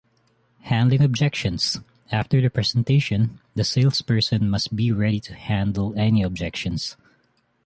Handling 0.61 1.03
objections-After 1.03 2.41
the 2.41 2.49
presentation, 2.49 3.39
the 3.53 3.63
sales 3.63 4.01
person 4.01 4.49
must 4.49 4.75
be 4.75 4.91
ready 4.91 5.19
to 5.19 5.35
handle 5.35 5.93
any 5.95 6.23
objections. 6.23 6.97